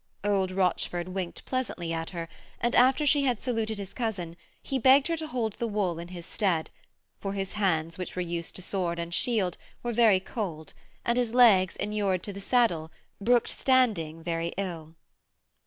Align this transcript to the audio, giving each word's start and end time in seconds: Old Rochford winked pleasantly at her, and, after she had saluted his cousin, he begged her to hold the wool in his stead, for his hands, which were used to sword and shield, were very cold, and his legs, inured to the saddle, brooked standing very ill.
Old 0.23 0.49
Rochford 0.49 1.09
winked 1.09 1.45
pleasantly 1.45 1.93
at 1.93 2.09
her, 2.09 2.27
and, 2.59 2.73
after 2.73 3.05
she 3.05 3.25
had 3.25 3.39
saluted 3.39 3.77
his 3.77 3.93
cousin, 3.93 4.35
he 4.63 4.79
begged 4.79 5.05
her 5.09 5.17
to 5.17 5.27
hold 5.27 5.53
the 5.53 5.67
wool 5.67 5.99
in 5.99 6.07
his 6.07 6.25
stead, 6.25 6.71
for 7.19 7.33
his 7.33 7.53
hands, 7.53 7.99
which 7.99 8.15
were 8.15 8.21
used 8.23 8.55
to 8.55 8.63
sword 8.63 8.97
and 8.97 9.13
shield, 9.13 9.57
were 9.83 9.93
very 9.93 10.19
cold, 10.19 10.73
and 11.05 11.19
his 11.19 11.35
legs, 11.35 11.75
inured 11.75 12.23
to 12.23 12.33
the 12.33 12.41
saddle, 12.41 12.91
brooked 13.21 13.49
standing 13.49 14.23
very 14.23 14.47
ill. 14.57 14.95